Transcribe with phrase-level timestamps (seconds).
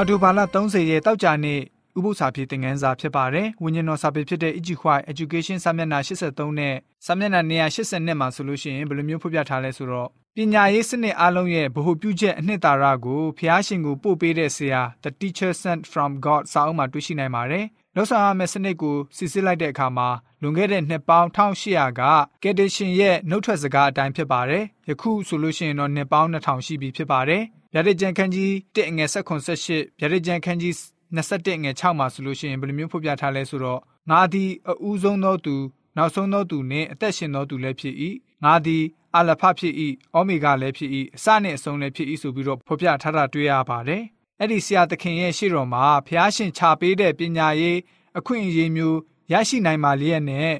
[0.00, 1.60] အော်တိုဘာလ30ရက်တောက်ကြနေ့
[1.96, 6.74] ဥပုသ္စာပြေသင်ခန်းစာဖြစ်ပါတယ်။ဝိညာဉ်တော်စာပေဖြစ်တဲ့ Ejuwai Education စာမျက်နှာ83နဲ့
[7.06, 17.64] စာမျက်နှာ182မှာဆိုလို့ရှိရင်ဘယ်လိုမျိုးဖော်ပြထားလဲဆိုတော့ပညာရေးစနစ်အလုံးရဲ့ဗဟုပြုချက်အနှစ်သာရကိုဖျားရှင်ကိုပို့ပေးတဲ့ဆရာ The Teacher Sent from God စာအုပ်မှာတွေ့ရှိနိုင်ပါတယ်။
[17.96, 20.08] လောက်ဆောင်ရမယ့်စနစ်ကိုစစ်စစ်လိုက်တဲ့အခါမှာ
[20.42, 22.02] လွန်ခဲ့တဲ့နှစ်ပေါင်း1800က
[22.42, 27.42] ကက်ဒရှင်ရဲ့နှုတ်ထွက်စကားအတိုင်းဖြစ်ပါတယ်။ယခုဆိုလို့ရှိရင်တော့နှစ်ပေါင်း2000ရှိပြီဖြစ်ပါတယ်။
[27.74, 30.72] ဗျာဒိတ်ကျန်ခန်းကြီး1ငွေ78ဗျာဒိတ်ကျန်ခန်းကြီး
[31.16, 35.56] 21ငွေ6မှာဆိုလို့ရှိရင်ဘယ်လိုမျိုးဖော်ပြထားလဲဆိုတော့ငါသည်အဦးဆုံးသောသူ
[35.96, 37.94] နောက်ဆုံးသောသူနှင့်အသက်ရှင်သောသူလည်းဖြစ်၏
[38.44, 38.84] ငါသည်
[39.16, 39.74] အလဖဖြစ်၏
[40.14, 44.02] အောမီဂါလည်းဖြစ်၏အစနှင့်အဆုံးလည်းဖြစ်၏ဆိုပြီးတော့ဖော်ပြထားတာတွေ့ရပါတယ်
[44.40, 47.78] အဲ့ဒီဆရာသခင်ရဲ့ရှေ့တော်မှာဖျားရှင်ချပေးတဲ့ပညာရေး
[48.18, 48.98] အခွင့်အရေးမျိုး
[49.32, 50.52] ရရှိနိုင်ပါလျက်နဲ့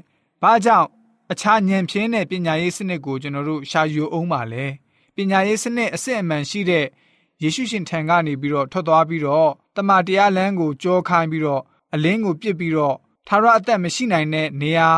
[0.42, 0.88] ဘာကြောင့်
[1.32, 4.66] အခြားဉာဏ်ဖြင်းတဲ့ပညာရေးစနစ်ကိုကျွန်တော်တို့ရှာယူအောင်ပါလဲ
[5.16, 6.86] ပညာရေးစနစ်အစစ်အမှန်ရှိတဲ့
[7.42, 11.62] ယေရှုရှင်ထံကနေပြီးတော့ထွက်သွားပြီးတော့တမန်တရားလမ်းကိုကြောခိုင်းပြီးတော့
[11.94, 14.88] အလင်းကိုပြစ်ပြီးတော့သာရအသက်မရှိနိုင်တဲ့နေရာ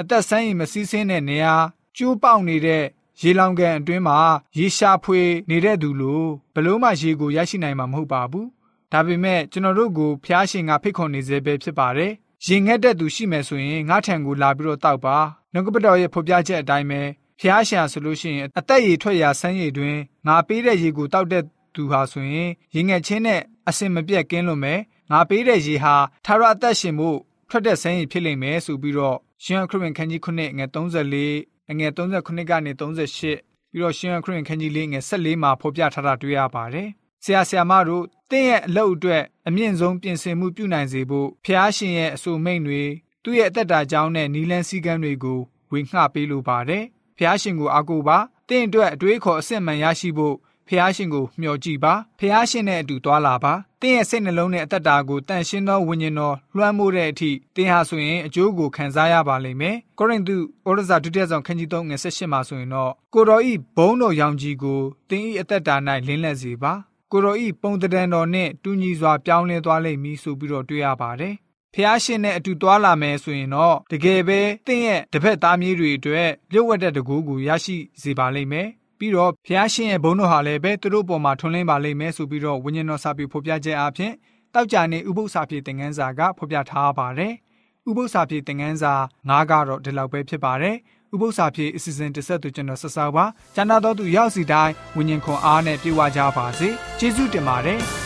[0.00, 1.54] အသက်ဆန်းရင်မစည်းစင်းတဲ့နေရာ
[1.96, 2.84] ကျိုးပေါက်နေတဲ့
[3.20, 4.18] ရေလောင်ကန်အတွင်းမှာ
[4.58, 6.24] ရေရှာဖွေနေတဲ့သူလို
[6.54, 8.48] ဘလို့မှရေကိုရရှိနိုင်မှာမဟုတ်ပါဘူး
[8.92, 12.12] ဒါပေမဲ့ကျွန်တော်တို့ကိုဖျားရှင်ကဖိတ်ခေါ်နေစေပဲဖြစ်ပါတယ်
[12.46, 15.16] ရင်ငတ်တဲ့သူရှိမယ်ဆိုရင်ငါထံကိုလာပြီးတော့တောက်ပါ
[15.52, 17.00] နှုတ်ကပတော်ရဲ့ဖော်ပြချက်အတိုင်းပဲ
[17.40, 21.42] ဖျားရှာဆိုလို့ရှိရင်အသက်ရည်ထွက်ရာဆန်းရည်တွင်ငါပေးတဲ့ရေကိုတောက်တဲ့
[21.76, 27.10] သူဟာဆိုရင်ရင်ငတ်ချင်းနဲ့အစင်မပြတ်ကင်းလို့မယ်ငါပေးတဲ့ရေဟာထာဝရအသက်ရှင်မှု
[27.48, 36.88] ထွက်တဲ့ဆန်းရည်ဖြစ်လိမ့်မယ်ဆိုပြီးတော့ရှင်ခရစ်ဝင်ခန်းကြီး9ငွေ34ငွေ39ကနေ38ပြီးတော့ရှင်ခရစ်ဝင်ခန်းကြီး4ငွေ14မှာဖော်ပြထားတာတွေ့ရပါတယ်
[37.24, 42.82] ဆရာဆရာမတို့တင့်ရဲ့အလုပ်အတွက်အမြင့်ဆုံးပြင်ဆင်မှုပြုနိုင်စေဖို့ဖျားရှင်ရဲ့အဆိုမိန့်တွေ
[43.22, 45.40] သူ့ရဲ့အသက်တာကြောင်းနဲ့နီလန်းစည်းကမ်းတွေကို
[45.72, 46.84] ဝေငှပေးလိုပါတယ်
[47.18, 48.18] ဖျားရှင်ကိုအားကိုးပါ
[48.48, 50.36] တင့်အတွက်အတွေးခေါ်အစစ်မှန်ရရှိဖို့
[50.68, 65.76] ဖះရှင်ကိုမျှော်ကြည့်ပါဖះရှင်နဲ့အတူသွားလာပါတင်းရဲ့စိတ်နှလုံးနဲ့အသက်တာကိုတန်ရှင်းသောဝိညာဉ်တော်လွှမ်းမိုးတဲ့အထိတင်းဟာဆိုရင်အကျိုးကိုခံစားရပါလိမ့်မယ်ကောရိန္သုဩရစာဒုတိယဆောင်ခန်းကြီး3ငွေ18မှာဆိုရင်တော့ကိုတော်ဤဘုန်းတော်ရောင်ကြီးကိုတင်းဤအသက်တာ၌
[66.06, 66.72] လင်းလက်စေပါ
[67.12, 71.34] ကိုတော်ဤပုံတံတော်နှင့်တူညီစွာပြောင်းလဲသွားလိမ့်မည်ဆိုပြီးတော့တွေ့ရပါတယ်
[71.74, 78.68] ဖះရှင်နဲ့အတူတွာလာမယ်ဆိုရင်တော့တကယ်ပဲတင့်ရဲ့တစ်ဖက်သားမြေးတွေအတွက်ပြုတ်ဝတ်တဲ့တကူကိုရရှိစေပါလိမ့်မယ်
[78.98, 84.12] ပြီးတော့ဖျားရှင်ရဲ့ဘုန်းတော်ဟာလည်းပဲသူတို့ပေါ်မှာထွန်းလင်းပါလိမ့်မယ်ဆိုပြီးတော့ဝိညာဉ်တော်စာပေဖော်ပြခြင်းအပြင်
[84.54, 87.32] တောက်ကြနေဥပုသ္စာပြေသင်ခန်းစာကဖော်ပြထားပါတယ်။
[87.88, 88.92] ဥပုသ္စာပြေသင်ခန်းစာ
[89.30, 90.76] ၅ကတော့ဒီလောက်ပဲဖြစ်ပါတယ်။
[91.14, 93.24] ဥပုသ္စာပြေအစီအစဉ်တစ်ဆက်သူကျွန်တော်ဆက်ဆောက်ပါ။
[93.54, 96.68] ကျန်တော်သူရောက်စီတိုင်းဝိညာဉ်ခွန်အားနဲ့ပြေဝကြပါစေ။
[96.98, 97.80] ကျေးဇူးတင်ပါတယ်။